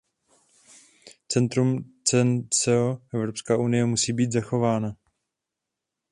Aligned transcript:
Ceterum 1.29 1.71
censeo, 2.07 3.01
Evropská 3.13 3.57
unie 3.57 3.85
musí 3.85 4.13
být 4.13 4.31
zachována. 4.31 4.95